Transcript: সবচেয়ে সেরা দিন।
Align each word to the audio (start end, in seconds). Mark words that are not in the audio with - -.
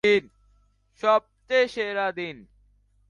সবচেয়ে 1.01 1.67
সেরা 1.67 2.07
দিন। 2.11 2.37